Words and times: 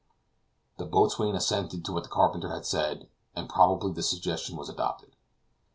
The 0.77 0.87
boatswain 0.87 1.35
assented 1.35 1.85
to 1.85 1.91
what 1.93 2.01
the 2.01 2.09
carpenter 2.09 2.49
had 2.49 2.65
said, 2.65 3.07
and 3.35 3.47
probably 3.47 3.91
the 3.93 4.01
suggestion 4.01 4.57
was 4.57 4.67
adopted. 4.67 5.15